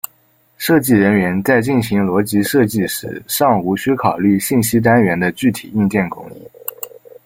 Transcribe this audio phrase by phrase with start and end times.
[0.57, 6.37] 设计人员在进行逻辑设计时尚无需考虑信息单元的具体硬件工艺。